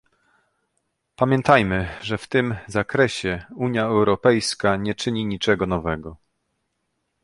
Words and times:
Pamiętajmy, 1.15 1.87
że 2.01 2.17
w 2.17 2.27
tym 2.27 2.55
zakresie 2.67 3.45
Unia 3.55 3.83
Europejska 3.83 4.75
nie 4.75 4.95
czyni 4.95 5.25
niczego 5.25 5.65
nowego 5.67 6.17